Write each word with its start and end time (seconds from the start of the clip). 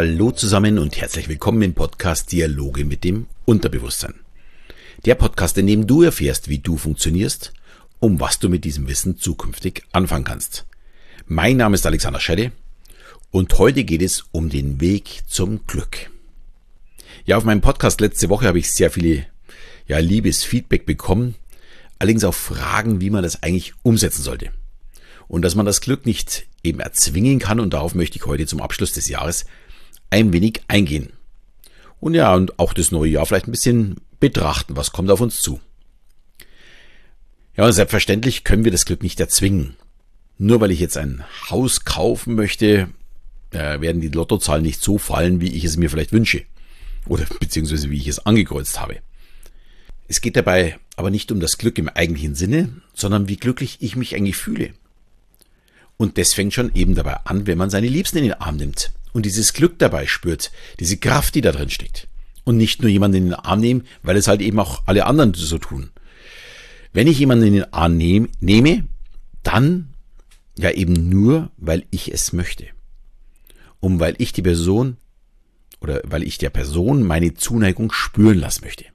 Hallo 0.00 0.30
zusammen 0.30 0.78
und 0.78 0.96
herzlich 0.96 1.28
willkommen 1.28 1.60
im 1.60 1.74
Podcast 1.74 2.30
Dialoge 2.30 2.84
mit 2.84 3.02
dem 3.02 3.26
Unterbewusstsein. 3.46 4.14
Der 5.04 5.16
Podcast, 5.16 5.58
in 5.58 5.66
dem 5.66 5.88
du 5.88 6.04
erfährst, 6.04 6.48
wie 6.48 6.60
du 6.60 6.76
funktionierst, 6.76 7.52
um 7.98 8.20
was 8.20 8.38
du 8.38 8.48
mit 8.48 8.64
diesem 8.64 8.86
Wissen 8.86 9.18
zukünftig 9.18 9.82
anfangen 9.90 10.22
kannst. 10.22 10.66
Mein 11.26 11.56
Name 11.56 11.74
ist 11.74 11.84
Alexander 11.84 12.20
Schelle 12.20 12.52
und 13.32 13.58
heute 13.58 13.82
geht 13.82 14.02
es 14.02 14.26
um 14.30 14.50
den 14.50 14.80
Weg 14.80 15.22
zum 15.26 15.66
Glück. 15.66 16.12
Ja, 17.24 17.36
auf 17.36 17.42
meinem 17.42 17.60
Podcast 17.60 18.00
letzte 18.00 18.28
Woche 18.28 18.46
habe 18.46 18.60
ich 18.60 18.70
sehr 18.70 18.92
viele 18.92 19.26
ja, 19.88 19.98
liebes 19.98 20.44
Feedback 20.44 20.86
bekommen, 20.86 21.34
allerdings 21.98 22.22
auch 22.22 22.34
Fragen, 22.34 23.00
wie 23.00 23.10
man 23.10 23.24
das 23.24 23.42
eigentlich 23.42 23.72
umsetzen 23.82 24.22
sollte. 24.22 24.52
Und 25.26 25.42
dass 25.42 25.56
man 25.56 25.66
das 25.66 25.80
Glück 25.80 26.06
nicht 26.06 26.46
eben 26.62 26.78
erzwingen 26.78 27.40
kann 27.40 27.58
und 27.58 27.74
darauf 27.74 27.96
möchte 27.96 28.16
ich 28.16 28.26
heute 28.26 28.46
zum 28.46 28.60
Abschluss 28.60 28.92
des 28.92 29.08
Jahres 29.08 29.44
ein 30.10 30.32
wenig 30.32 30.62
eingehen. 30.68 31.12
Und 32.00 32.14
ja, 32.14 32.34
und 32.34 32.58
auch 32.58 32.72
das 32.72 32.92
neue 32.92 33.10
Jahr 33.10 33.26
vielleicht 33.26 33.48
ein 33.48 33.52
bisschen 33.52 33.96
betrachten, 34.20 34.76
was 34.76 34.92
kommt 34.92 35.10
auf 35.10 35.20
uns 35.20 35.40
zu. 35.40 35.60
Ja, 37.56 37.66
und 37.66 37.72
selbstverständlich 37.72 38.44
können 38.44 38.64
wir 38.64 38.70
das 38.70 38.84
Glück 38.84 39.02
nicht 39.02 39.18
erzwingen. 39.18 39.76
Nur 40.38 40.60
weil 40.60 40.70
ich 40.70 40.78
jetzt 40.78 40.96
ein 40.96 41.24
Haus 41.50 41.84
kaufen 41.84 42.36
möchte, 42.36 42.88
äh, 43.50 43.80
werden 43.80 44.00
die 44.00 44.08
Lottozahlen 44.08 44.62
nicht 44.62 44.80
so 44.80 44.98
fallen, 44.98 45.40
wie 45.40 45.52
ich 45.54 45.64
es 45.64 45.76
mir 45.76 45.90
vielleicht 45.90 46.12
wünsche. 46.12 46.42
Oder 47.06 47.26
beziehungsweise 47.40 47.90
wie 47.90 47.98
ich 47.98 48.06
es 48.06 48.24
angekreuzt 48.24 48.80
habe. 48.80 48.98
Es 50.06 50.20
geht 50.20 50.36
dabei 50.36 50.78
aber 50.96 51.10
nicht 51.10 51.30
um 51.32 51.40
das 51.40 51.58
Glück 51.58 51.78
im 51.78 51.88
eigentlichen 51.88 52.34
Sinne, 52.34 52.70
sondern 52.94 53.28
wie 53.28 53.36
glücklich 53.36 53.78
ich 53.80 53.96
mich 53.96 54.14
eigentlich 54.14 54.36
fühle. 54.36 54.72
Und 55.96 56.16
das 56.16 56.32
fängt 56.32 56.54
schon 56.54 56.74
eben 56.74 56.94
dabei 56.94 57.16
an, 57.24 57.46
wenn 57.48 57.58
man 57.58 57.70
seine 57.70 57.88
Liebsten 57.88 58.18
in 58.18 58.24
den 58.24 58.34
Arm 58.34 58.56
nimmt 58.56 58.92
und 59.12 59.26
dieses 59.26 59.52
Glück 59.52 59.78
dabei 59.78 60.06
spürt, 60.06 60.50
diese 60.80 60.96
Kraft, 60.96 61.34
die 61.34 61.40
da 61.40 61.52
drin 61.52 61.70
steckt. 61.70 62.08
Und 62.44 62.56
nicht 62.56 62.80
nur 62.80 62.90
jemanden 62.90 63.18
in 63.18 63.24
den 63.24 63.34
Arm 63.34 63.60
nehmen, 63.60 63.84
weil 64.02 64.16
es 64.16 64.28
halt 64.28 64.40
eben 64.40 64.58
auch 64.58 64.82
alle 64.86 65.06
anderen 65.06 65.34
so 65.34 65.58
tun. 65.58 65.90
Wenn 66.92 67.06
ich 67.06 67.18
jemanden 67.18 67.46
in 67.46 67.52
den 67.54 67.72
Arm 67.72 67.96
nehm, 67.96 68.28
nehme, 68.40 68.84
dann 69.42 69.88
ja 70.56 70.70
eben 70.70 71.08
nur, 71.08 71.50
weil 71.56 71.84
ich 71.90 72.12
es 72.12 72.32
möchte. 72.32 72.66
Um 73.80 74.00
weil 74.00 74.14
ich 74.18 74.32
die 74.32 74.42
Person 74.42 74.96
oder 75.80 76.00
weil 76.04 76.22
ich 76.22 76.38
der 76.38 76.50
Person 76.50 77.02
meine 77.02 77.34
Zuneigung 77.34 77.92
spüren 77.92 78.38
lassen 78.38 78.64
möchte. 78.64 78.86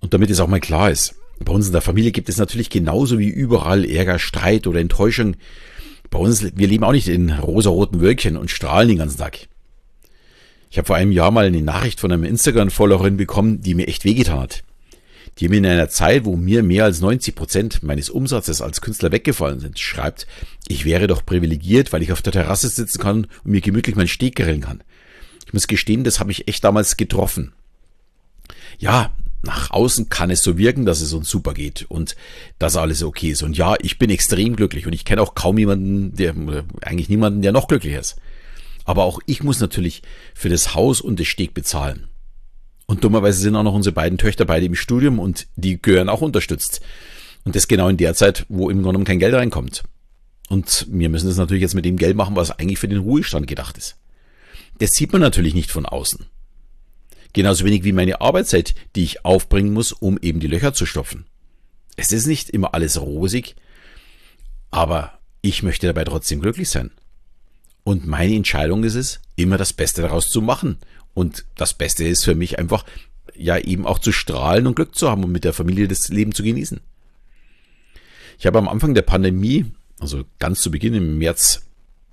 Und 0.00 0.14
damit 0.14 0.30
es 0.30 0.40
auch 0.40 0.48
mal 0.48 0.60
klar 0.60 0.90
ist, 0.90 1.14
bei 1.40 1.52
uns 1.52 1.66
in 1.66 1.72
der 1.72 1.82
Familie 1.82 2.12
gibt 2.12 2.28
es 2.28 2.38
natürlich 2.38 2.70
genauso 2.70 3.18
wie 3.18 3.28
überall 3.28 3.84
Ärger, 3.84 4.18
Streit 4.18 4.66
oder 4.66 4.80
Enttäuschung 4.80 5.36
bei 6.10 6.18
uns, 6.18 6.42
wir 6.42 6.68
leben 6.68 6.84
auch 6.84 6.92
nicht 6.92 7.08
in 7.08 7.30
rosaroten 7.30 8.00
Wölkchen 8.00 8.36
und 8.36 8.50
strahlen 8.50 8.88
den 8.88 8.98
ganzen 8.98 9.18
Tag. 9.18 9.48
Ich 10.70 10.78
habe 10.78 10.86
vor 10.86 10.96
einem 10.96 11.12
Jahr 11.12 11.30
mal 11.30 11.46
eine 11.46 11.62
Nachricht 11.62 12.00
von 12.00 12.12
einem 12.12 12.24
Instagram-Followerin 12.24 13.16
bekommen, 13.16 13.60
die 13.60 13.74
mir 13.74 13.88
echt 13.88 14.04
wehgetan 14.04 14.40
hat. 14.40 14.62
Die 15.38 15.48
mir 15.48 15.58
in 15.58 15.66
einer 15.66 15.88
Zeit, 15.88 16.24
wo 16.24 16.36
mir 16.36 16.62
mehr 16.62 16.84
als 16.84 17.00
90 17.00 17.34
Prozent 17.34 17.82
meines 17.82 18.10
Umsatzes 18.10 18.62
als 18.62 18.80
Künstler 18.80 19.12
weggefallen 19.12 19.60
sind, 19.60 19.78
schreibt, 19.78 20.26
ich 20.66 20.84
wäre 20.84 21.06
doch 21.06 21.24
privilegiert, 21.24 21.92
weil 21.92 22.02
ich 22.02 22.12
auf 22.12 22.22
der 22.22 22.32
Terrasse 22.32 22.68
sitzen 22.68 23.00
kann 23.00 23.26
und 23.44 23.50
mir 23.50 23.60
gemütlich 23.60 23.96
meinen 23.96 24.08
Steg 24.08 24.36
grillen 24.36 24.62
kann. 24.62 24.82
Ich 25.46 25.52
muss 25.52 25.66
gestehen, 25.66 26.04
das 26.04 26.20
habe 26.20 26.32
ich 26.32 26.48
echt 26.48 26.64
damals 26.64 26.96
getroffen. 26.96 27.52
Ja, 28.78 29.12
nach 29.46 29.70
außen 29.70 30.08
kann 30.08 30.30
es 30.30 30.42
so 30.42 30.58
wirken, 30.58 30.84
dass 30.84 31.00
es 31.00 31.12
uns 31.12 31.28
super 31.28 31.54
geht 31.54 31.86
und 31.88 32.16
dass 32.58 32.76
alles 32.76 33.02
okay 33.02 33.30
ist. 33.30 33.42
Und 33.42 33.56
ja, 33.56 33.74
ich 33.80 33.98
bin 33.98 34.10
extrem 34.10 34.56
glücklich 34.56 34.86
und 34.86 34.92
ich 34.92 35.04
kenne 35.04 35.22
auch 35.22 35.34
kaum 35.34 35.58
jemanden, 35.58 36.14
der, 36.14 36.34
eigentlich 36.82 37.08
niemanden, 37.08 37.42
der 37.42 37.52
noch 37.52 37.68
glücklich 37.68 37.94
ist. 37.94 38.16
Aber 38.84 39.04
auch 39.04 39.20
ich 39.26 39.42
muss 39.42 39.60
natürlich 39.60 40.02
für 40.34 40.48
das 40.48 40.74
Haus 40.74 41.00
und 41.00 41.18
das 41.18 41.26
Steg 41.26 41.54
bezahlen. 41.54 42.08
Und 42.86 43.02
dummerweise 43.02 43.40
sind 43.40 43.56
auch 43.56 43.64
noch 43.64 43.74
unsere 43.74 43.94
beiden 43.94 44.18
Töchter 44.18 44.44
beide 44.44 44.66
im 44.66 44.76
Studium 44.76 45.18
und 45.18 45.48
die 45.56 45.80
gehören 45.80 46.08
auch 46.08 46.20
unterstützt. 46.20 46.80
Und 47.44 47.56
das 47.56 47.68
genau 47.68 47.88
in 47.88 47.96
der 47.96 48.14
Zeit, 48.14 48.46
wo 48.48 48.70
im 48.70 48.82
Grunde 48.82 49.02
kein 49.04 49.18
Geld 49.18 49.34
reinkommt. 49.34 49.82
Und 50.48 50.86
wir 50.90 51.08
müssen 51.08 51.26
das 51.26 51.36
natürlich 51.36 51.62
jetzt 51.62 51.74
mit 51.74 51.84
dem 51.84 51.96
Geld 51.96 52.16
machen, 52.16 52.36
was 52.36 52.52
eigentlich 52.52 52.78
für 52.78 52.88
den 52.88 52.98
Ruhestand 52.98 53.46
gedacht 53.46 53.76
ist. 53.76 53.96
Das 54.78 54.92
sieht 54.92 55.12
man 55.12 55.20
natürlich 55.20 55.54
nicht 55.54 55.70
von 55.70 55.86
außen. 55.86 56.26
Genauso 57.36 57.66
wenig 57.66 57.84
wie 57.84 57.92
meine 57.92 58.22
Arbeitszeit, 58.22 58.74
die 58.94 59.04
ich 59.04 59.26
aufbringen 59.26 59.74
muss, 59.74 59.92
um 59.92 60.16
eben 60.22 60.40
die 60.40 60.46
Löcher 60.46 60.72
zu 60.72 60.86
stopfen. 60.86 61.26
Es 61.94 62.10
ist 62.10 62.26
nicht 62.26 62.48
immer 62.48 62.72
alles 62.72 62.98
rosig, 62.98 63.56
aber 64.70 65.18
ich 65.42 65.62
möchte 65.62 65.86
dabei 65.86 66.04
trotzdem 66.04 66.40
glücklich 66.40 66.70
sein. 66.70 66.92
Und 67.84 68.06
meine 68.06 68.34
Entscheidung 68.34 68.84
ist 68.84 68.94
es, 68.94 69.20
immer 69.34 69.58
das 69.58 69.74
Beste 69.74 70.00
daraus 70.00 70.30
zu 70.30 70.40
machen. 70.40 70.78
Und 71.12 71.44
das 71.56 71.74
Beste 71.74 72.04
ist 72.04 72.24
für 72.24 72.34
mich 72.34 72.58
einfach, 72.58 72.86
ja, 73.34 73.58
eben 73.58 73.84
auch 73.84 73.98
zu 73.98 74.12
strahlen 74.12 74.66
und 74.66 74.76
Glück 74.76 74.94
zu 74.94 75.10
haben 75.10 75.22
und 75.22 75.30
mit 75.30 75.44
der 75.44 75.52
Familie 75.52 75.88
das 75.88 76.08
Leben 76.08 76.32
zu 76.32 76.42
genießen. 76.42 76.80
Ich 78.38 78.46
habe 78.46 78.56
am 78.56 78.66
Anfang 78.66 78.94
der 78.94 79.02
Pandemie, 79.02 79.66
also 80.00 80.24
ganz 80.38 80.62
zu 80.62 80.70
Beginn 80.70 80.94
im 80.94 81.18
März, 81.18 81.60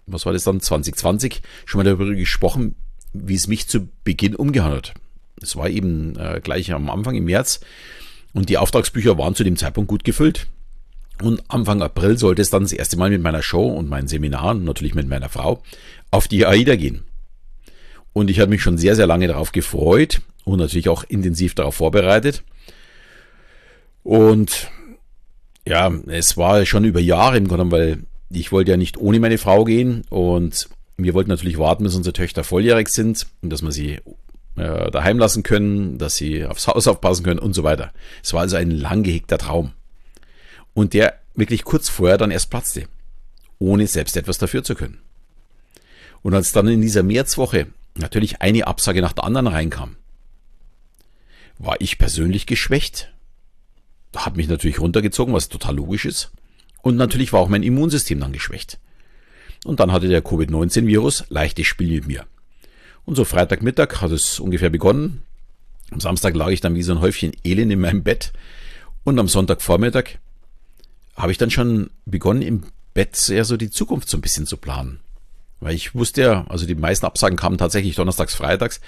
was 0.06 0.25
war 0.25 0.33
das 0.33 0.44
dann, 0.44 0.59
2020, 0.59 1.41
schon 1.63 1.79
mal 1.79 1.85
darüber 1.85 2.13
gesprochen, 2.13 2.75
wie 3.13 3.35
es 3.35 3.47
mich 3.47 3.69
zu 3.69 3.88
Beginn 4.03 4.35
umgehauen 4.35 4.75
hat. 4.75 4.94
Es 5.43 5.55
war 5.55 5.69
eben 5.69 6.17
äh, 6.17 6.39
gleich 6.41 6.71
am 6.73 6.89
Anfang 6.89 7.15
im 7.15 7.25
März 7.25 7.59
und 8.33 8.49
die 8.49 8.57
Auftragsbücher 8.57 9.17
waren 9.17 9.35
zu 9.35 9.43
dem 9.43 9.57
Zeitpunkt 9.57 9.89
gut 9.89 10.03
gefüllt. 10.03 10.47
Und 11.21 11.43
Anfang 11.47 11.81
April 11.81 12.17
sollte 12.17 12.41
es 12.41 12.49
dann 12.49 12.63
das 12.63 12.71
erste 12.71 12.97
Mal 12.97 13.11
mit 13.11 13.21
meiner 13.21 13.43
Show 13.43 13.67
und 13.67 13.89
meinen 13.89 14.07
Seminaren, 14.07 14.63
natürlich 14.63 14.95
mit 14.95 15.07
meiner 15.07 15.29
Frau, 15.29 15.61
auf 16.09 16.27
die 16.27 16.45
AIDA 16.45 16.75
gehen. 16.75 17.03
Und 18.13 18.29
ich 18.29 18.39
hatte 18.39 18.49
mich 18.49 18.61
schon 18.61 18.77
sehr, 18.77 18.95
sehr 18.95 19.07
lange 19.07 19.27
darauf 19.27 19.51
gefreut 19.51 20.21
und 20.43 20.59
natürlich 20.59 20.89
auch 20.89 21.03
intensiv 21.03 21.55
darauf 21.55 21.75
vorbereitet. 21.75 22.43
Und 24.03 24.69
ja, 25.67 25.91
es 26.07 26.35
war 26.35 26.65
schon 26.65 26.83
über 26.83 26.99
Jahre 26.99 27.37
im 27.37 27.47
Grunde, 27.47 27.71
weil 27.71 27.99
ich 28.29 28.51
wollte 28.51 28.71
ja 28.71 28.77
nicht 28.77 28.97
ohne 28.97 29.19
meine 29.19 29.37
Frau 29.37 29.63
gehen 29.63 30.03
und 30.09 30.69
wir 30.97 31.13
wollten 31.13 31.29
natürlich 31.29 31.57
warten, 31.57 31.83
bis 31.83 31.95
unsere 31.95 32.13
Töchter 32.13 32.43
volljährig 32.43 32.89
sind 32.89 33.27
und 33.41 33.49
dass 33.49 33.61
man 33.61 33.71
sie 33.71 33.99
äh, 34.55 34.91
daheim 34.91 35.17
lassen 35.17 35.43
können, 35.43 35.97
dass 35.97 36.15
sie 36.15 36.45
aufs 36.45 36.67
Haus 36.67 36.87
aufpassen 36.87 37.23
können 37.23 37.39
und 37.39 37.53
so 37.53 37.63
weiter. 37.63 37.91
Es 38.21 38.33
war 38.33 38.41
also 38.41 38.55
ein 38.55 38.71
lang 38.71 39.03
gehegter 39.03 39.37
Traum. 39.37 39.71
Und 40.73 40.93
der 40.93 41.19
wirklich 41.35 41.63
kurz 41.63 41.89
vorher 41.89 42.17
dann 42.17 42.31
erst 42.31 42.49
platzte, 42.49 42.87
ohne 43.59 43.87
selbst 43.87 44.17
etwas 44.17 44.37
dafür 44.37 44.63
zu 44.63 44.75
können. 44.75 44.99
Und 46.21 46.33
als 46.33 46.51
dann 46.51 46.67
in 46.67 46.81
dieser 46.81 47.03
Märzwoche 47.03 47.67
natürlich 47.95 48.41
eine 48.41 48.67
Absage 48.67 49.01
nach 49.01 49.13
der 49.13 49.25
anderen 49.25 49.47
reinkam, 49.47 49.97
war 51.57 51.79
ich 51.79 51.97
persönlich 51.97 52.45
geschwächt. 52.45 53.11
Hat 54.15 54.37
mich 54.37 54.47
natürlich 54.47 54.79
runtergezogen, 54.79 55.33
was 55.33 55.49
total 55.49 55.75
logisch 55.75 56.05
ist. 56.05 56.31
Und 56.81 56.95
natürlich 56.95 57.33
war 57.33 57.39
auch 57.39 57.49
mein 57.49 57.63
Immunsystem 57.63 58.19
dann 58.19 58.33
geschwächt. 58.33 58.79
Und 59.65 59.79
dann 59.79 59.91
hatte 59.91 60.07
der 60.07 60.21
Covid-19-Virus 60.21 61.25
leichtes 61.29 61.67
Spiel 61.67 61.95
mit 61.95 62.07
mir. 62.07 62.25
Und 63.05 63.15
so 63.15 63.25
Freitagmittag 63.25 64.01
hat 64.01 64.11
es 64.11 64.39
ungefähr 64.39 64.69
begonnen. 64.69 65.23
Am 65.91 65.99
Samstag 65.99 66.35
lag 66.35 66.49
ich 66.49 66.61
dann 66.61 66.75
wie 66.75 66.83
so 66.83 66.93
ein 66.93 67.01
Häufchen 67.01 67.33
Elend 67.43 67.71
in 67.71 67.81
meinem 67.81 68.03
Bett. 68.03 68.33
Und 69.03 69.19
am 69.19 69.27
Sonntagvormittag 69.27 70.17
habe 71.15 71.31
ich 71.31 71.37
dann 71.37 71.51
schon 71.51 71.89
begonnen, 72.05 72.41
im 72.41 72.63
Bett 72.93 73.15
sehr 73.15 73.45
so 73.45 73.57
die 73.57 73.69
Zukunft 73.69 74.09
so 74.09 74.17
ein 74.17 74.21
bisschen 74.21 74.47
zu 74.47 74.57
planen. 74.57 74.99
Weil 75.59 75.75
ich 75.75 75.95
wusste 75.95 76.21
ja, 76.21 76.45
also 76.49 76.65
die 76.65 76.75
meisten 76.75 77.05
Absagen 77.05 77.37
kamen 77.37 77.57
tatsächlich 77.57 77.95
donnerstags, 77.95 78.35
freitags. 78.35 78.81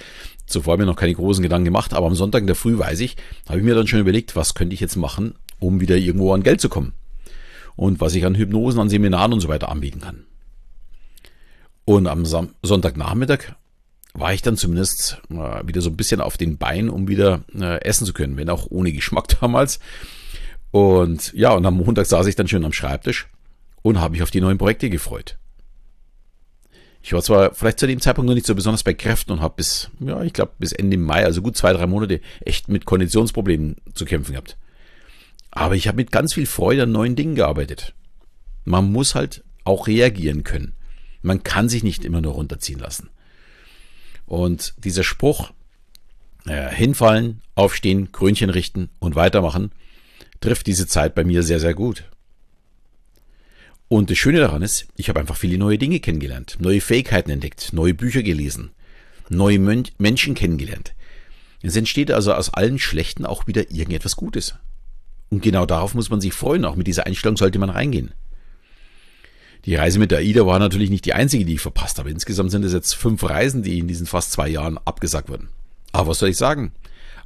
Zuvor 0.46 0.74
habe 0.74 0.84
ich 0.84 0.86
mir 0.86 0.92
noch 0.92 1.00
keine 1.00 1.14
großen 1.14 1.42
Gedanken 1.44 1.66
gemacht, 1.66 1.94
aber 1.94 2.08
am 2.08 2.16
Sonntag 2.16 2.42
in 2.42 2.48
der 2.48 2.56
Früh 2.56 2.78
weiß 2.78 3.00
ich, 3.00 3.16
habe 3.48 3.60
ich 3.60 3.66
mir 3.66 3.76
dann 3.76 3.88
schon 3.88 4.00
überlegt, 4.00 4.36
was 4.36 4.56
könnte 4.56 4.74
ich 4.74 4.80
jetzt 4.80 4.96
machen, 4.96 5.36
um 5.60 5.80
wieder 5.80 5.96
irgendwo 5.96 6.34
an 6.34 6.44
Geld 6.44 6.62
zu 6.62 6.70
kommen. 6.70 6.94
Und 7.76 8.02
was 8.02 8.16
ich 8.16 8.26
an 8.26 8.36
Hypnosen, 8.36 8.80
an 8.80 8.90
Seminaren 8.90 9.34
und 9.34 9.42
so 9.42 9.48
weiter 9.48 9.70
anbieten 9.70 10.02
kann. 10.02 10.26
Und 11.86 12.08
am 12.08 12.26
Sam 12.26 12.50
Sonntagnachmittag 12.64 13.56
war 14.16 14.34
ich 14.34 14.42
dann 14.42 14.58
zumindest 14.58 15.22
äh, 15.30 15.68
wieder 15.68 15.82
so 15.82 15.90
ein 15.90 15.98
bisschen 15.98 16.22
auf 16.22 16.38
den 16.38 16.58
Beinen, 16.58 16.90
um 16.90 17.08
wieder 17.08 17.44
äh, 17.54 17.82
essen 17.84 18.06
zu 18.06 18.14
können, 18.14 18.38
wenn 18.38 18.50
auch 18.50 18.68
ohne 18.70 18.94
Geschmack 18.94 19.28
damals. 19.42 19.80
Und 20.72 21.34
ja, 21.34 21.52
und 21.52 21.66
am 21.66 21.78
Montag 21.78 22.06
saß 22.06 22.26
ich 22.28 22.36
dann 22.36 22.48
schön 22.48 22.66
am 22.66 22.74
Schreibtisch 22.74 23.28
und 23.82 24.00
habe 24.00 24.14
mich 24.14 24.24
auf 24.24 24.32
die 24.32 24.42
neuen 24.42 24.58
Projekte 24.58 24.90
gefreut. 24.90 25.38
Ich 27.02 27.14
war 27.14 27.22
zwar 27.22 27.54
vielleicht 27.54 27.80
zu 27.80 27.86
dem 27.86 28.00
Zeitpunkt 28.00 28.28
noch 28.28 28.34
nicht 28.34 28.48
so 28.48 28.56
besonders 28.56 28.84
bei 28.84 28.94
Kräften 28.94 29.32
und 29.32 29.42
habe 29.42 29.56
bis, 29.58 29.92
ja, 30.00 30.24
ich 30.24 30.34
glaube, 30.34 30.54
bis 30.58 30.72
Ende 30.72 30.98
Mai, 30.98 31.24
also 31.24 31.42
gut 31.42 31.56
zwei, 31.56 31.72
drei 31.72 31.86
Monate, 31.86 32.20
echt 32.44 32.68
mit 32.68 32.86
Konditionsproblemen 32.86 33.76
zu 33.94 34.06
kämpfen 34.06 34.32
gehabt. 34.32 34.58
Aber 35.52 35.76
ich 35.76 35.88
habe 35.88 35.98
mit 35.98 36.12
ganz 36.12 36.34
viel 36.34 36.48
Freude 36.48 36.84
an 36.84 36.92
neuen 36.92 37.16
Dingen 37.16 37.36
gearbeitet. 37.36 37.94
Man 38.64 38.92
muss 38.92 39.14
halt 39.14 39.44
auch 39.66 39.88
reagieren 39.88 40.44
können. 40.44 40.74
Man 41.22 41.44
kann 41.44 41.70
sich 41.70 41.84
nicht 41.84 42.06
immer 42.06 42.22
nur 42.22 42.34
runterziehen 42.34 42.80
lassen. 42.80 43.10
Und 44.26 44.74
dieser 44.84 45.04
Spruch, 45.04 45.52
äh, 46.46 46.70
hinfallen, 46.70 47.42
aufstehen, 47.56 48.12
Krönchen 48.12 48.50
richten 48.50 48.90
und 49.00 49.16
weitermachen, 49.16 49.72
trifft 50.42 50.68
diese 50.68 50.88
Zeit 50.88 51.16
bei 51.16 51.24
mir 51.24 51.44
sehr, 51.44 51.60
sehr 51.60 51.74
gut. 51.74 52.04
Und 53.88 54.10
das 54.10 54.18
Schöne 54.18 54.40
daran 54.40 54.62
ist, 54.62 54.88
ich 54.96 55.10
habe 55.10 55.20
einfach 55.20 55.38
viele 55.38 55.58
neue 55.58 55.78
Dinge 55.78 56.00
kennengelernt, 56.00 56.58
neue 56.60 56.82
Fähigkeiten 56.82 57.30
entdeckt, 57.30 57.72
neue 57.72 57.94
Bücher 57.94 58.24
gelesen, 58.24 58.72
neue 59.30 59.60
Menschen 59.60 60.34
kennengelernt. 60.34 60.96
Es 61.62 61.76
entsteht 61.76 62.12
also 62.12 62.34
aus 62.34 62.54
allen 62.54 62.80
Schlechten 62.80 63.26
auch 63.26 63.48
wieder 63.48 63.72
irgendetwas 63.72 64.16
Gutes. 64.16 64.56
Und 65.30 65.42
genau 65.42 65.66
darauf 65.66 65.96
muss 65.96 66.10
man 66.10 66.22
sich 66.22 66.34
freuen. 66.34 66.66
Auch 66.66 66.76
mit 66.76 66.88
dieser 66.88 67.06
Einstellung 67.06 67.38
sollte 67.38 67.58
man 67.58 67.70
reingehen. 67.70 68.14
Die 69.66 69.76
Reise 69.76 69.98
mit 69.98 70.12
der 70.12 70.20
AIDA 70.20 70.46
war 70.46 70.60
natürlich 70.60 70.92
nicht 70.92 71.06
die 71.06 71.14
einzige, 71.14 71.44
die 71.44 71.56
ich 71.56 71.62
verpasst 71.62 71.98
habe. 71.98 72.12
Insgesamt 72.12 72.52
sind 72.52 72.64
es 72.64 72.74
jetzt 72.74 72.94
fünf 72.94 73.24
Reisen, 73.24 73.64
die 73.64 73.80
in 73.80 73.88
diesen 73.88 74.06
fast 74.06 74.32
zwei 74.32 74.48
Jahren 74.48 74.78
abgesagt 74.78 75.28
wurden. 75.30 75.50
Aber 75.92 76.10
was 76.10 76.20
soll 76.20 76.30
ich 76.30 76.38
sagen? 76.38 76.72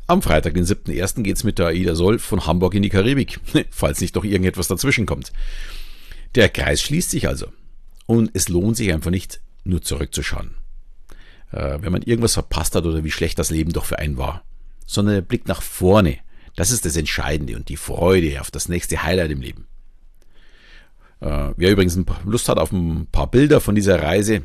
Am 0.07 0.21
Freitag, 0.21 0.53
den 0.53 0.65
7.1. 0.65 1.21
geht's 1.21 1.43
mit 1.43 1.59
der 1.59 1.67
AIDA 1.67 1.95
Sol 1.95 2.17
von 2.17 2.45
Hamburg 2.45 2.73
in 2.75 2.81
die 2.81 2.89
Karibik, 2.89 3.39
falls 3.69 3.99
nicht 3.99 4.15
doch 4.15 4.23
irgendetwas 4.23 4.67
dazwischen 4.67 5.05
kommt. 5.05 5.33
Der 6.35 6.49
Kreis 6.49 6.81
schließt 6.81 7.11
sich 7.11 7.27
also. 7.27 7.47
Und 8.05 8.31
es 8.33 8.47
lohnt 8.47 8.77
sich 8.77 8.91
einfach 8.93 9.11
nicht, 9.11 9.41
nur 9.65 9.81
zurückzuschauen. 9.81 10.55
Äh, 11.51 11.79
wenn 11.81 11.91
man 11.91 12.03
irgendwas 12.03 12.33
verpasst 12.33 12.73
hat 12.73 12.85
oder 12.85 13.03
wie 13.03 13.11
schlecht 13.11 13.37
das 13.37 13.49
Leben 13.49 13.73
doch 13.73 13.85
für 13.85 13.99
einen 13.99 14.17
war. 14.17 14.43
Sondern 14.85 15.15
der 15.15 15.21
Blick 15.21 15.47
nach 15.47 15.61
vorne. 15.61 16.17
Das 16.55 16.71
ist 16.71 16.85
das 16.85 16.95
Entscheidende 16.95 17.55
und 17.55 17.69
die 17.69 17.77
Freude 17.77 18.39
auf 18.39 18.49
das 18.49 18.69
nächste 18.69 19.03
Highlight 19.03 19.31
im 19.31 19.41
Leben. 19.41 19.68
Äh, 21.21 21.53
wer 21.57 21.71
übrigens 21.71 21.99
Lust 22.25 22.49
hat 22.49 22.59
auf 22.59 22.71
ein 22.71 23.07
paar 23.11 23.29
Bilder 23.29 23.59
von 23.59 23.75
dieser 23.75 24.01
Reise, 24.01 24.43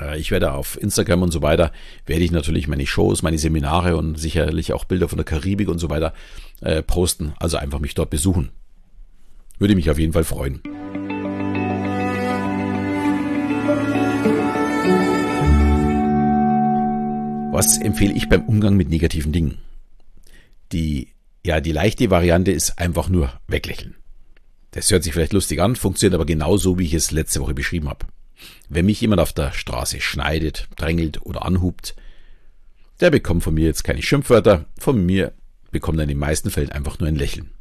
äh, 0.00 0.18
ich 0.18 0.30
werde 0.30 0.52
auf 0.52 0.80
Instagram 0.80 1.22
und 1.22 1.32
so 1.32 1.42
weiter, 1.42 1.72
werde 2.04 2.22
ich 2.22 2.30
natürlich 2.30 2.68
meine 2.68 2.86
Shows, 2.86 3.22
meine 3.22 3.38
Seminare 3.38 3.96
und 3.96 4.18
sicherlich 4.18 4.72
auch 4.72 4.84
Bilder 4.84 5.08
von 5.08 5.16
der 5.16 5.24
Karibik 5.24 5.68
und 5.68 5.78
so 5.78 5.90
weiter 5.90 6.12
äh, 6.60 6.82
posten. 6.82 7.32
Also 7.38 7.56
einfach 7.56 7.78
mich 7.78 7.94
dort 7.94 8.10
besuchen. 8.10 8.50
Würde 9.58 9.74
mich 9.74 9.90
auf 9.90 9.98
jeden 9.98 10.12
Fall 10.12 10.24
freuen. 10.24 10.60
Was 17.52 17.78
empfehle 17.78 18.12
ich 18.12 18.28
beim 18.28 18.42
Umgang 18.42 18.76
mit 18.76 18.90
negativen 18.90 19.32
Dingen? 19.32 19.56
Die, 20.72 21.08
ja, 21.42 21.62
die 21.62 21.72
leichte 21.72 22.10
Variante 22.10 22.50
ist 22.50 22.78
einfach 22.78 23.08
nur 23.08 23.32
weglächeln. 23.48 23.94
Das 24.76 24.90
hört 24.90 25.04
sich 25.04 25.14
vielleicht 25.14 25.32
lustig 25.32 25.62
an, 25.62 25.74
funktioniert 25.74 26.14
aber 26.14 26.26
genauso, 26.26 26.78
wie 26.78 26.84
ich 26.84 26.92
es 26.92 27.10
letzte 27.10 27.40
Woche 27.40 27.54
beschrieben 27.54 27.88
habe. 27.88 28.04
Wenn 28.68 28.84
mich 28.84 29.00
jemand 29.00 29.22
auf 29.22 29.32
der 29.32 29.52
Straße 29.52 30.02
schneidet, 30.02 30.68
drängelt 30.76 31.24
oder 31.24 31.46
anhubt, 31.46 31.96
der 33.00 33.10
bekommt 33.10 33.42
von 33.42 33.54
mir 33.54 33.64
jetzt 33.64 33.84
keine 33.84 34.02
Schimpfwörter, 34.02 34.66
von 34.78 35.04
mir 35.04 35.32
bekommt 35.70 35.98
er 35.98 36.02
in 36.02 36.10
den 36.10 36.18
meisten 36.18 36.50
Fällen 36.50 36.72
einfach 36.72 36.98
nur 36.98 37.08
ein 37.08 37.16
Lächeln. 37.16 37.52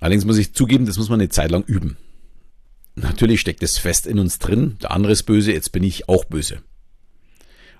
Allerdings 0.00 0.24
muss 0.24 0.38
ich 0.38 0.54
zugeben, 0.54 0.86
das 0.86 0.98
muss 0.98 1.08
man 1.08 1.20
eine 1.20 1.28
Zeit 1.28 1.52
lang 1.52 1.62
üben. 1.62 1.96
Natürlich 2.96 3.40
steckt 3.40 3.62
es 3.62 3.78
fest 3.78 4.08
in 4.08 4.18
uns 4.18 4.40
drin, 4.40 4.76
der 4.82 4.90
andere 4.90 5.12
ist 5.12 5.22
böse, 5.22 5.52
jetzt 5.52 5.70
bin 5.70 5.84
ich 5.84 6.08
auch 6.08 6.24
böse. 6.24 6.62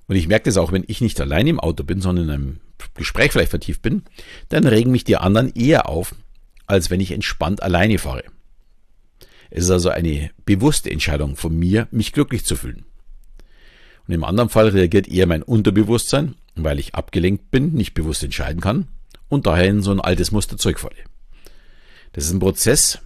Und 0.06 0.14
ich 0.14 0.28
merke 0.28 0.44
das 0.44 0.58
auch, 0.58 0.70
wenn 0.70 0.84
ich 0.86 1.00
nicht 1.00 1.20
allein 1.20 1.48
im 1.48 1.58
Auto 1.58 1.82
bin, 1.82 2.00
sondern 2.00 2.26
in 2.26 2.30
einem 2.30 2.60
Gespräch 2.94 3.32
vielleicht 3.32 3.50
vertieft 3.50 3.82
bin, 3.82 4.04
dann 4.48 4.64
regen 4.64 4.92
mich 4.92 5.02
die 5.02 5.16
anderen 5.16 5.52
eher 5.56 5.88
auf, 5.88 6.14
als 6.70 6.88
wenn 6.88 7.00
ich 7.00 7.10
entspannt 7.10 7.62
alleine 7.62 7.98
fahre. 7.98 8.24
Es 9.50 9.64
ist 9.64 9.70
also 9.70 9.90
eine 9.90 10.30
bewusste 10.44 10.90
Entscheidung 10.90 11.36
von 11.36 11.58
mir, 11.58 11.88
mich 11.90 12.12
glücklich 12.12 12.44
zu 12.44 12.54
fühlen. 12.54 12.84
Und 14.06 14.14
im 14.14 14.24
anderen 14.24 14.48
Fall 14.48 14.68
reagiert 14.68 15.08
eher 15.08 15.26
mein 15.26 15.42
Unterbewusstsein, 15.42 16.36
weil 16.54 16.78
ich 16.78 16.94
abgelenkt 16.94 17.50
bin, 17.50 17.72
nicht 17.72 17.94
bewusst 17.94 18.22
entscheiden 18.22 18.60
kann 18.60 18.86
und 19.28 19.46
daher 19.46 19.66
in 19.66 19.82
so 19.82 19.90
ein 19.90 20.00
altes 20.00 20.30
Muster 20.30 20.56
zurückfalle. 20.56 20.96
Das 22.12 22.24
ist 22.24 22.32
ein 22.32 22.38
Prozess, 22.38 23.00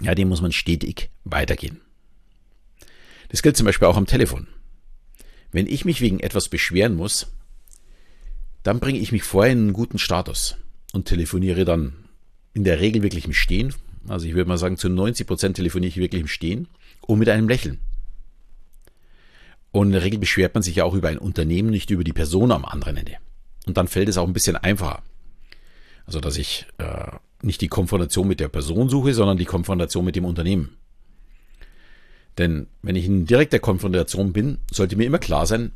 ja, 0.00 0.14
den 0.14 0.28
muss 0.28 0.42
man 0.42 0.52
stetig 0.52 1.10
weitergehen. 1.24 1.80
Das 3.30 3.42
gilt 3.42 3.56
zum 3.56 3.66
Beispiel 3.66 3.88
auch 3.88 3.96
am 3.96 4.06
Telefon. 4.06 4.46
Wenn 5.50 5.66
ich 5.66 5.84
mich 5.84 6.00
wegen 6.00 6.20
etwas 6.20 6.48
beschweren 6.48 6.94
muss, 6.94 7.32
dann 8.62 8.78
bringe 8.78 8.98
ich 8.98 9.10
mich 9.10 9.24
vorher 9.24 9.52
in 9.52 9.58
einen 9.58 9.72
guten 9.72 9.98
Status 9.98 10.56
und 10.92 11.06
telefoniere 11.06 11.64
dann 11.64 12.05
in 12.56 12.64
der 12.64 12.80
Regel 12.80 13.02
wirklich 13.02 13.26
im 13.26 13.34
Stehen. 13.34 13.74
Also 14.08 14.26
ich 14.26 14.34
würde 14.34 14.48
mal 14.48 14.56
sagen, 14.56 14.78
zu 14.78 14.88
90 14.88 15.26
Prozent 15.26 15.56
telefoniere 15.56 15.88
ich 15.88 15.98
wirklich 15.98 16.22
im 16.22 16.26
Stehen 16.26 16.68
und 17.02 17.18
mit 17.18 17.28
einem 17.28 17.50
Lächeln. 17.50 17.80
Und 19.72 19.88
in 19.88 19.92
der 19.92 20.02
Regel 20.02 20.18
beschwert 20.18 20.54
man 20.54 20.62
sich 20.62 20.76
ja 20.76 20.84
auch 20.84 20.94
über 20.94 21.08
ein 21.08 21.18
Unternehmen, 21.18 21.68
nicht 21.68 21.90
über 21.90 22.02
die 22.02 22.14
Person 22.14 22.50
am 22.50 22.64
anderen 22.64 22.96
Ende. 22.96 23.16
Und 23.66 23.76
dann 23.76 23.88
fällt 23.88 24.08
es 24.08 24.16
auch 24.16 24.26
ein 24.26 24.32
bisschen 24.32 24.56
einfacher. 24.56 25.02
Also, 26.06 26.18
dass 26.18 26.38
ich 26.38 26.64
äh, 26.78 27.10
nicht 27.42 27.60
die 27.60 27.68
Konfrontation 27.68 28.26
mit 28.26 28.40
der 28.40 28.48
Person 28.48 28.88
suche, 28.88 29.12
sondern 29.12 29.36
die 29.36 29.44
Konfrontation 29.44 30.06
mit 30.06 30.16
dem 30.16 30.24
Unternehmen. 30.24 30.76
Denn 32.38 32.68
wenn 32.80 32.96
ich 32.96 33.04
in 33.04 33.26
direkter 33.26 33.58
Konfrontation 33.58 34.32
bin, 34.32 34.60
sollte 34.72 34.96
mir 34.96 35.04
immer 35.04 35.18
klar 35.18 35.46
sein, 35.46 35.72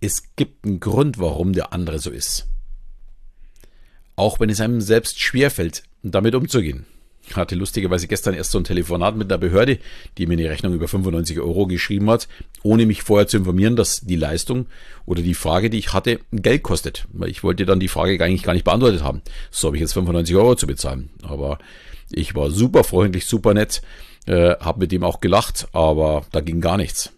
es 0.00 0.34
gibt 0.34 0.64
einen 0.64 0.80
Grund, 0.80 1.18
warum 1.18 1.52
der 1.52 1.74
andere 1.74 1.98
so 1.98 2.10
ist 2.10 2.48
auch 4.18 4.40
wenn 4.40 4.50
es 4.50 4.60
einem 4.60 4.80
selbst 4.80 5.20
schwerfällt, 5.20 5.84
damit 6.02 6.34
umzugehen. 6.34 6.86
Ich 7.26 7.36
hatte 7.36 7.54
lustigerweise 7.54 8.08
gestern 8.08 8.34
erst 8.34 8.52
so 8.52 8.58
ein 8.58 8.64
Telefonat 8.64 9.14
mit 9.14 9.30
einer 9.30 9.38
Behörde, 9.38 9.78
die 10.16 10.26
mir 10.26 10.32
eine 10.32 10.48
Rechnung 10.48 10.72
über 10.72 10.88
95 10.88 11.38
Euro 11.40 11.66
geschrieben 11.66 12.08
hat, 12.10 12.26
ohne 12.62 12.86
mich 12.86 13.02
vorher 13.02 13.28
zu 13.28 13.36
informieren, 13.36 13.76
dass 13.76 14.00
die 14.00 14.16
Leistung 14.16 14.66
oder 15.04 15.20
die 15.20 15.34
Frage, 15.34 15.68
die 15.68 15.78
ich 15.78 15.92
hatte, 15.92 16.20
Geld 16.32 16.62
kostet. 16.62 17.06
Weil 17.12 17.28
ich 17.28 17.44
wollte 17.44 17.66
dann 17.66 17.80
die 17.80 17.88
Frage 17.88 18.12
eigentlich 18.24 18.42
gar 18.42 18.54
nicht 18.54 18.64
beantwortet 18.64 19.02
haben. 19.02 19.20
So 19.50 19.68
habe 19.68 19.76
ich 19.76 19.82
jetzt 19.82 19.92
95 19.92 20.34
Euro 20.36 20.54
zu 20.56 20.66
bezahlen. 20.66 21.10
Aber 21.22 21.58
ich 22.10 22.34
war 22.34 22.50
super 22.50 22.84
freundlich, 22.84 23.26
super 23.26 23.52
nett, 23.52 23.82
äh, 24.26 24.56
habe 24.58 24.80
mit 24.80 24.90
dem 24.90 25.04
auch 25.04 25.20
gelacht, 25.20 25.68
aber 25.72 26.24
da 26.32 26.40
ging 26.40 26.60
gar 26.62 26.78
nichts. 26.78 27.12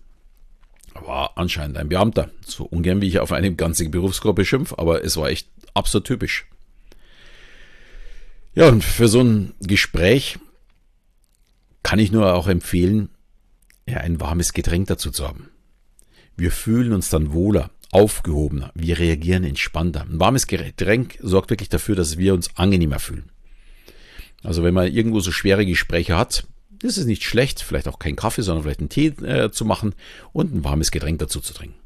War 0.95 1.33
anscheinend 1.37 1.77
ein 1.77 1.89
Beamter. 1.89 2.31
So 2.45 2.65
ungern 2.65 3.01
wie 3.01 3.07
ich 3.07 3.21
auf 3.21 3.33
eine 3.33 3.55
ganze 3.55 3.89
Berufsgruppe 3.89 4.45
schimpf, 4.45 4.75
aber 4.77 5.05
es 5.05 5.17
war 5.17 5.31
echt 5.31 5.49
absolut 5.73 6.07
typisch. 6.07 6.47
Ja, 8.55 8.69
und 8.69 8.83
für 8.83 9.09
so 9.09 9.21
ein 9.21 9.55
Gespräch 9.61 10.39
kann 11.83 11.99
ich 11.99 12.11
nur 12.11 12.35
auch 12.35 12.49
empfehlen, 12.49 13.11
ja, 13.87 13.99
ein 13.99 14.21
warmes 14.21 14.53
Getränk 14.53 14.89
dazu 14.89 15.11
zu 15.11 15.27
haben. 15.27 15.51
Wir 16.37 16.51
fühlen 16.51 16.93
uns 16.93 17.11
dann 17.11 17.33
wohler, 17.33 17.71
aufgehobener, 17.93 18.73
wir 18.75 18.99
reagieren 18.99 19.45
entspannter. 19.45 20.03
Ein 20.03 20.21
warmes 20.21 20.47
Getränk 20.47 21.19
sorgt 21.21 21.51
wirklich 21.51 21.69
dafür, 21.69 21.97
dass 21.97 22.19
wir 22.19 22.35
uns 22.35 22.57
angenehmer 22.57 22.99
fühlen. 22.99 23.31
Also 24.43 24.63
wenn 24.63 24.75
man 24.75 24.93
irgendwo 24.93 25.21
so 25.21 25.33
schwere 25.33 25.67
Gespräche 25.67 26.17
hat, 26.17 26.47
ist 26.83 26.97
es 26.97 27.05
nicht 27.05 27.25
schlecht, 27.25 27.61
vielleicht 27.61 27.89
auch 27.89 27.99
kein 27.99 28.17
Kaffee, 28.17 28.43
sondern 28.43 28.65
vielleicht 28.65 28.81
einen 28.81 28.89
Tee 28.89 29.09
äh, 29.23 29.51
zu 29.51 29.65
machen 29.65 29.95
und 30.33 30.55
ein 30.55 30.65
warmes 30.65 30.91
Getränk 30.91 31.19
dazu 31.19 31.41
zu 31.41 31.53
trinken. 31.53 31.79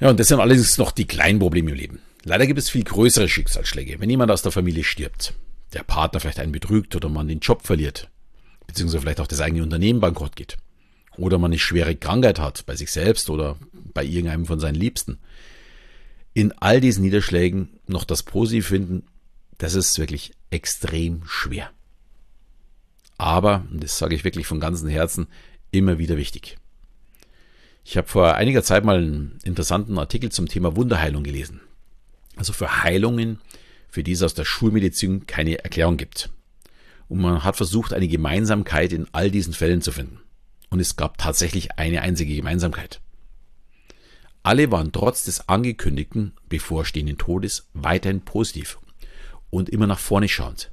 Ja, 0.00 0.10
und 0.10 0.20
das 0.20 0.28
sind 0.28 0.40
allerdings 0.40 0.78
noch 0.78 0.90
die 0.90 1.06
kleinen 1.06 1.38
Probleme 1.38 1.70
im 1.70 1.76
Leben. 1.76 2.00
Leider 2.28 2.48
gibt 2.48 2.58
es 2.58 2.68
viel 2.68 2.82
größere 2.82 3.28
Schicksalsschläge. 3.28 4.00
Wenn 4.00 4.10
jemand 4.10 4.32
aus 4.32 4.42
der 4.42 4.50
Familie 4.50 4.82
stirbt, 4.82 5.32
der 5.74 5.84
Partner 5.84 6.18
vielleicht 6.18 6.40
einen 6.40 6.50
betrügt 6.50 6.96
oder 6.96 7.08
man 7.08 7.28
den 7.28 7.38
Job 7.38 7.62
verliert, 7.64 8.10
beziehungsweise 8.66 9.02
vielleicht 9.02 9.20
auch 9.20 9.28
das 9.28 9.40
eigene 9.40 9.62
Unternehmen 9.62 10.00
bankrott 10.00 10.34
geht, 10.34 10.56
oder 11.16 11.38
man 11.38 11.52
eine 11.52 11.60
schwere 11.60 11.94
Krankheit 11.94 12.40
hat, 12.40 12.66
bei 12.66 12.74
sich 12.74 12.90
selbst 12.90 13.30
oder 13.30 13.56
bei 13.94 14.04
irgendeinem 14.04 14.44
von 14.44 14.58
seinen 14.58 14.74
Liebsten. 14.74 15.18
In 16.34 16.50
all 16.50 16.80
diesen 16.80 17.04
Niederschlägen 17.04 17.78
noch 17.86 18.02
das 18.02 18.24
Positive 18.24 18.66
finden, 18.66 19.04
das 19.58 19.74
ist 19.74 19.96
wirklich 19.96 20.32
extrem 20.50 21.22
schwer. 21.26 21.70
Aber, 23.18 23.64
und 23.70 23.84
das 23.84 23.98
sage 23.98 24.16
ich 24.16 24.24
wirklich 24.24 24.48
von 24.48 24.58
ganzem 24.58 24.88
Herzen, 24.88 25.28
immer 25.70 26.00
wieder 26.00 26.16
wichtig. 26.16 26.58
Ich 27.84 27.96
habe 27.96 28.08
vor 28.08 28.34
einiger 28.34 28.64
Zeit 28.64 28.84
mal 28.84 28.98
einen 28.98 29.38
interessanten 29.44 29.96
Artikel 29.96 30.32
zum 30.32 30.48
Thema 30.48 30.74
Wunderheilung 30.74 31.22
gelesen 31.22 31.60
also 32.36 32.52
für 32.52 32.82
Heilungen, 32.82 33.40
für 33.88 34.02
die 34.02 34.12
es 34.12 34.22
aus 34.22 34.34
der 34.34 34.44
Schulmedizin 34.44 35.26
keine 35.26 35.58
Erklärung 35.64 35.96
gibt. 35.96 36.30
Und 37.08 37.20
man 37.20 37.44
hat 37.44 37.56
versucht, 37.56 37.92
eine 37.92 38.08
Gemeinsamkeit 38.08 38.92
in 38.92 39.06
all 39.12 39.30
diesen 39.30 39.54
Fällen 39.54 39.82
zu 39.82 39.92
finden. 39.92 40.20
Und 40.70 40.80
es 40.80 40.96
gab 40.96 41.18
tatsächlich 41.18 41.78
eine 41.78 42.02
einzige 42.02 42.34
Gemeinsamkeit. 42.34 43.00
Alle 44.42 44.70
waren 44.70 44.92
trotz 44.92 45.24
des 45.24 45.48
angekündigten 45.48 46.32
bevorstehenden 46.48 47.18
Todes 47.18 47.68
weiterhin 47.72 48.20
positiv 48.20 48.78
und 49.50 49.68
immer 49.68 49.86
nach 49.86 49.98
vorne 49.98 50.28
schauend. 50.28 50.70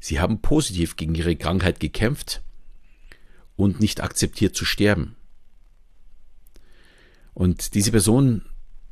Sie 0.00 0.20
haben 0.20 0.40
positiv 0.40 0.96
gegen 0.96 1.14
ihre 1.14 1.36
Krankheit 1.36 1.80
gekämpft 1.80 2.42
und 3.54 3.80
nicht 3.80 4.00
akzeptiert 4.00 4.56
zu 4.56 4.64
sterben. 4.64 5.16
Und 7.34 7.74
diese 7.74 7.90
Person, 7.90 8.42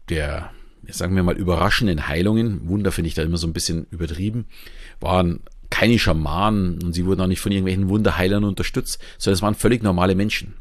der 0.08 0.52
sagen 0.90 1.16
wir 1.16 1.22
mal, 1.22 1.36
überraschenden 1.36 2.08
Heilungen, 2.08 2.68
Wunder 2.68 2.92
finde 2.92 3.08
ich 3.08 3.14
da 3.14 3.22
immer 3.22 3.36
so 3.36 3.46
ein 3.46 3.52
bisschen 3.52 3.86
übertrieben, 3.90 4.46
waren 5.00 5.40
keine 5.70 5.98
Schamanen 5.98 6.82
und 6.82 6.92
sie 6.92 7.04
wurden 7.04 7.20
auch 7.20 7.26
nicht 7.26 7.40
von 7.40 7.52
irgendwelchen 7.52 7.88
Wunderheilern 7.88 8.44
unterstützt, 8.44 8.98
sondern 9.18 9.34
es 9.34 9.42
waren 9.42 9.54
völlig 9.54 9.82
normale 9.82 10.14
Menschen, 10.14 10.54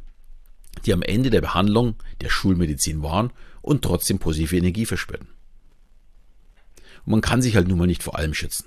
die 0.85 0.93
am 0.93 1.01
Ende 1.01 1.29
der 1.29 1.41
Behandlung 1.41 1.95
der 2.21 2.29
Schulmedizin 2.29 3.03
waren 3.03 3.31
und 3.61 3.83
trotzdem 3.83 4.19
positive 4.19 4.57
Energie 4.57 4.85
verspürten. 4.85 5.27
Und 7.05 7.11
man 7.11 7.21
kann 7.21 7.41
sich 7.41 7.55
halt 7.55 7.67
nun 7.67 7.77
mal 7.77 7.87
nicht 7.87 8.03
vor 8.03 8.17
allem 8.17 8.33
schützen. 8.33 8.65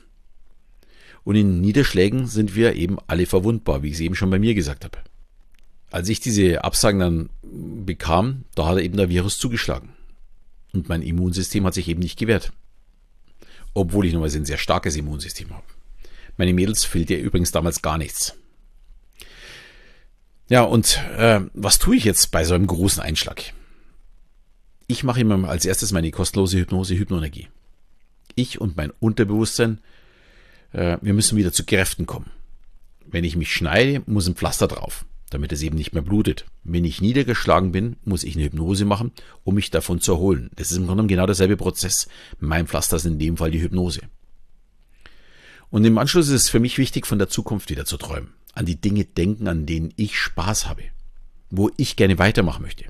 Und 1.25 1.35
in 1.35 1.61
Niederschlägen 1.61 2.29
sind 2.29 2.55
wir 2.55 2.75
eben 2.75 2.99
alle 3.09 3.27
verwundbar, 3.27 3.83
wie 3.83 3.89
ich 3.89 3.95
es 3.95 4.01
eben 4.01 4.15
schon 4.15 4.31
bei 4.31 4.39
mir 4.39 4.55
gesagt 4.55 4.85
habe. 4.85 4.99
Als 5.91 6.09
ich 6.09 6.21
diese 6.21 6.63
Absagen 6.63 7.01
dann 7.01 7.31
bekam, 7.43 8.45
da 8.55 8.67
hat 8.67 8.79
eben 8.79 8.97
der 8.97 9.09
Virus 9.09 9.39
zugeschlagen. 9.39 9.96
Und 10.73 10.89
mein 10.89 11.03
Immunsystem 11.03 11.65
hat 11.65 11.75
sich 11.75 11.89
eben 11.89 12.01
nicht 12.01 12.19
gewehrt. 12.19 12.53
Obwohl 13.75 14.07
ich 14.07 14.13
normalerweise 14.13 14.39
ein 14.39 14.47
sehr 14.47 14.59
starkes 14.59 14.97
Immunsystem 14.97 15.51
habe. 15.51 15.65
Meine 16.37 16.53
Mädels 16.53 16.85
fehlt 16.85 17.11
ja 17.11 17.17
übrigens 17.17 17.53
damals 17.53 17.83
gar 17.83 17.99
nichts. 17.99 18.35
Ja, 20.49 20.63
und 20.63 21.01
äh, 21.17 21.41
was 21.55 21.79
tue 21.79 21.97
ich 21.97 22.05
jetzt 22.05 22.31
bei 22.31 22.45
so 22.45 22.55
einem 22.55 22.67
großen 22.67 23.03
Einschlag? 23.03 23.53
Ich 24.87 25.03
mache 25.03 25.21
immer 25.21 25.49
als 25.49 25.65
erstes 25.65 25.93
meine 25.93 26.11
kostenlose 26.11 26.59
Hypnose, 26.59 26.95
Hypnoenergie. 26.97 27.49
Ich 28.35 28.61
und 28.61 28.77
mein 28.77 28.93
Unterbewusstsein 29.01 29.81
äh, 30.73 30.99
wir 31.01 31.15
müssen 31.15 31.37
wieder 31.37 31.53
zu 31.53 31.65
Kräften 31.65 32.07
kommen. 32.07 32.31
Wenn 33.07 33.25
ich 33.25 33.37
mich 33.37 33.53
schneide, 33.53 34.03
muss 34.07 34.29
ein 34.29 34.35
Pflaster 34.35 34.69
drauf, 34.69 35.05
damit 35.31 35.53
es 35.53 35.63
eben 35.63 35.77
nicht 35.77 35.93
mehr 35.93 36.03
blutet. 36.03 36.47
Wenn 36.65 36.85
ich 36.85 37.01
niedergeschlagen 37.01 37.73
bin, 37.73 37.97
muss 38.05 38.25
ich 38.25 38.37
eine 38.37 38.45
Hypnose 38.45 38.85
machen, 38.85 39.13
um 39.45 39.55
mich 39.55 39.71
davon 39.71 40.01
zu 40.01 40.13
erholen. 40.13 40.51
Das 40.57 40.71
ist 40.71 40.77
im 40.77 40.87
Grunde 40.87 41.07
genau 41.07 41.27
derselbe 41.27 41.57
Prozess. 41.57 42.09
Mein 42.39 42.67
Pflaster 42.67 42.97
ist 42.97 43.07
in 43.07 43.19
dem 43.19 43.37
Fall 43.37 43.51
die 43.51 43.61
Hypnose. 43.61 44.03
Und 45.71 45.85
im 45.85 45.99
Anschluss 45.99 46.29
ist 46.29 46.43
es 46.45 46.49
für 46.49 46.61
mich 46.61 46.79
wichtig, 46.79 47.07
von 47.07 47.19
der 47.19 47.29
Zukunft 47.29 47.71
wieder 47.71 47.85
zu 47.85 47.97
träumen. 47.97 48.33
An 48.55 48.67
die 48.67 48.81
Dinge 48.81 49.05
denken, 49.05 49.49
an 49.49 49.67
denen 49.67 49.93
ich 49.97 50.19
Spaß 50.19 50.69
habe. 50.69 50.83
Wo 51.51 51.71
ich 51.77 51.97
gerne 51.97 52.19
weitermachen 52.19 52.63
möchte. 52.63 52.85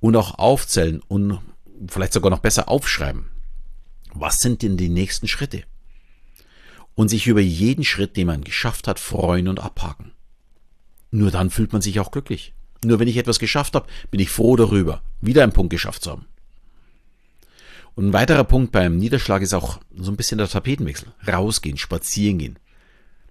Und 0.00 0.16
auch 0.16 0.38
aufzählen 0.38 1.00
und 1.08 1.40
vielleicht 1.88 2.12
sogar 2.12 2.30
noch 2.30 2.40
besser 2.40 2.68
aufschreiben. 2.68 3.26
Was 4.14 4.40
sind 4.40 4.62
denn 4.62 4.76
die 4.76 4.90
nächsten 4.90 5.28
Schritte? 5.28 5.64
und 6.94 7.08
sich 7.08 7.26
über 7.26 7.40
jeden 7.40 7.84
Schritt, 7.84 8.16
den 8.16 8.26
man 8.26 8.44
geschafft 8.44 8.88
hat, 8.88 8.98
freuen 8.98 9.48
und 9.48 9.60
abhaken. 9.60 10.11
Nur 11.12 11.30
dann 11.30 11.50
fühlt 11.50 11.72
man 11.72 11.82
sich 11.82 12.00
auch 12.00 12.10
glücklich. 12.10 12.52
Nur 12.84 12.98
wenn 12.98 13.06
ich 13.06 13.18
etwas 13.18 13.38
geschafft 13.38 13.74
habe, 13.74 13.86
bin 14.10 14.18
ich 14.18 14.30
froh 14.30 14.56
darüber, 14.56 15.02
wieder 15.20 15.44
einen 15.44 15.52
Punkt 15.52 15.70
geschafft 15.70 16.02
zu 16.02 16.10
haben. 16.10 16.26
Und 17.94 18.08
ein 18.08 18.12
weiterer 18.12 18.44
Punkt 18.44 18.72
beim 18.72 18.96
Niederschlag 18.96 19.42
ist 19.42 19.54
auch 19.54 19.78
so 19.94 20.10
ein 20.10 20.16
bisschen 20.16 20.38
der 20.38 20.48
Tapetenwechsel. 20.48 21.12
Rausgehen, 21.28 21.76
spazieren 21.76 22.38
gehen. 22.38 22.58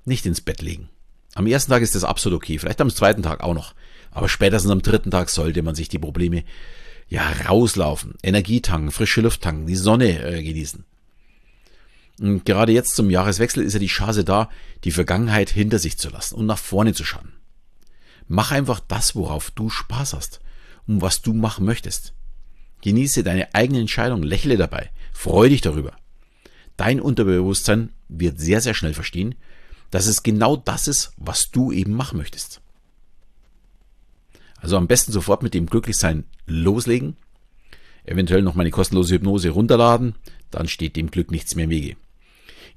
Nicht 0.06 0.26
ins 0.26 0.42
Bett 0.42 0.62
legen. 0.62 0.90
Am 1.34 1.48
ersten 1.48 1.72
Tag 1.72 1.82
ist 1.82 1.96
das 1.96 2.04
absolut 2.04 2.38
okay, 2.38 2.60
vielleicht 2.60 2.82
am 2.82 2.90
zweiten 2.92 3.24
Tag 3.24 3.42
auch 3.42 3.56
noch. 3.56 3.74
Aber 4.12 4.30
spätestens 4.30 4.72
am 4.72 4.82
dritten 4.82 5.10
Tag 5.10 5.30
sollte 5.30 5.64
man 5.64 5.76
sich 5.76 5.90
die 5.90 6.00
Probleme 6.00 6.44
ja 7.08 7.28
rauslaufen, 7.48 8.16
Energie 8.22 8.62
tanken, 8.62 8.92
frische 8.92 9.22
Luft 9.22 9.42
tanken, 9.42 9.66
die 9.66 9.76
Sonne 9.76 10.24
äh, 10.24 10.44
genießen. 10.44 10.86
Und 12.20 12.46
gerade 12.46 12.72
jetzt 12.72 12.96
zum 12.96 13.10
Jahreswechsel 13.10 13.64
ist 13.64 13.74
ja 13.74 13.80
die 13.80 13.88
Chance 13.88 14.24
da, 14.24 14.50
die 14.84 14.92
Vergangenheit 14.92 15.50
hinter 15.50 15.80
sich 15.80 15.98
zu 15.98 16.10
lassen 16.10 16.36
und 16.36 16.46
nach 16.46 16.60
vorne 16.60 16.94
zu 16.94 17.04
schauen. 17.04 17.34
Mach 18.28 18.52
einfach 18.52 18.80
das, 18.80 19.16
worauf 19.16 19.52
du 19.52 19.70
Spaß 19.70 20.14
hast 20.14 20.42
und 20.88 21.02
was 21.02 21.22
du 21.22 21.34
machen 21.34 21.66
möchtest. 21.66 22.14
Genieße 22.82 23.24
deine 23.24 23.54
eigene 23.54 23.80
Entscheidung, 23.80 24.24
lächle 24.24 24.58
dabei, 24.58 24.90
freu 25.14 25.50
dich 25.50 25.62
darüber. 25.62 25.94
Dein 26.78 27.00
Unterbewusstsein 27.00 27.92
wird 28.10 28.40
sehr, 28.40 28.62
sehr 28.62 28.74
schnell 28.74 28.94
verstehen, 28.94 29.36
dass 29.92 30.08
es 30.08 30.24
genau 30.24 30.56
das 30.56 30.88
ist, 30.88 31.12
was 31.18 31.52
du 31.52 31.72
eben 31.72 31.94
machen 31.94 32.18
möchtest. 32.18 32.62
Also 34.58 34.78
am 34.78 34.88
besten 34.88 35.12
sofort 35.12 35.44
mit 35.44 35.54
dem 35.54 35.66
Glücklichsein 35.66 36.24
loslegen, 36.46 37.18
eventuell 38.04 38.42
noch 38.42 38.56
meine 38.56 38.72
kostenlose 38.72 39.16
Hypnose 39.16 39.50
runterladen, 39.50 40.16
dann 40.50 40.68
steht 40.68 40.96
dem 40.96 41.12
Glück 41.12 41.32
nichts 41.32 41.56
mehr 41.56 41.66
im 41.66 41.72
Wege. 41.72 41.98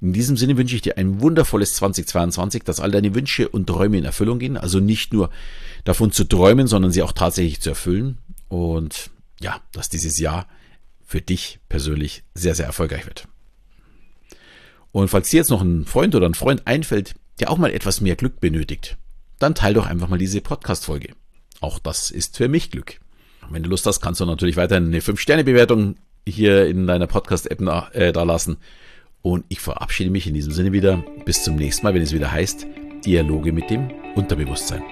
In 0.05 0.13
diesem 0.13 0.37
Sinne 0.37 0.59
wünsche 0.59 0.77
ich 0.77 0.83
dir 0.83 0.99
ein 0.99 1.23
wundervolles 1.23 1.77
2022, 1.77 2.63
dass 2.63 2.79
all 2.79 2.91
deine 2.91 3.15
Wünsche 3.15 3.49
und 3.49 3.69
Träume 3.69 3.97
in 3.97 4.05
Erfüllung 4.05 4.39
gehen. 4.39 4.59
Also 4.59 4.79
nicht 4.79 5.15
nur 5.15 5.31
davon 5.85 6.13
zu 6.13 6.25
träumen, 6.25 6.67
sondern 6.67 6.93
sie 6.93 7.01
auch 7.01 7.13
tatsächlich 7.13 7.63
zu 7.63 7.71
erfüllen. 7.71 8.19
Und 8.49 9.09
ja, 9.41 9.63
dass 9.73 9.89
dieses 9.89 10.19
Jahr 10.19 10.47
für 11.07 11.23
dich 11.23 11.59
persönlich 11.71 12.23
sehr, 12.35 12.55
sehr 12.55 12.67
erfolgreich 12.67 13.07
wird. 13.07 13.29
Und 14.93 15.09
falls 15.09 15.31
dir 15.31 15.39
jetzt 15.39 15.49
noch 15.49 15.63
ein 15.63 15.87
Freund 15.87 16.15
oder 16.15 16.29
ein 16.29 16.35
Freund 16.35 16.67
einfällt, 16.67 17.15
der 17.41 17.51
auch 17.51 17.57
mal 17.57 17.73
etwas 17.73 18.03
mehr 18.03 18.15
Glück 18.15 18.41
benötigt, 18.41 18.99
dann 19.39 19.55
teil 19.55 19.73
doch 19.73 19.87
einfach 19.87 20.09
mal 20.09 20.19
diese 20.19 20.43
Podcast-Folge. 20.43 21.15
Auch 21.63 21.79
das 21.79 22.11
ist 22.11 22.37
für 22.37 22.49
mich 22.49 22.71
Glück. 22.71 23.01
Wenn 23.49 23.63
du 23.63 23.71
Lust 23.71 23.87
hast, 23.87 24.03
kannst 24.03 24.21
du 24.21 24.27
natürlich 24.27 24.59
weiterhin 24.59 24.85
eine 24.85 25.01
5-Sterne-Bewertung 25.01 25.97
hier 26.29 26.67
in 26.67 26.87
deiner 26.87 27.07
Podcast-App 27.07 27.95
äh, 27.95 28.13
da 28.13 28.23
lassen. 28.23 28.59
Und 29.25 29.47
ich 29.49 29.59
verabschiede 29.59 30.11
mich 30.11 30.27
in 30.27 30.35
diesem 30.35 30.53
Sinne 30.53 30.73
wieder. 30.73 31.03
Bis 31.25 31.43
zum 31.43 31.57
nächsten 31.57 31.87
Mal, 31.87 31.95
wenn 31.95 32.03
es 32.03 32.13
wieder 32.13 32.31
heißt 32.31 32.67
Dialoge 33.07 33.53
mit 33.53 33.71
dem 33.71 33.89
Unterbewusstsein. 34.15 34.83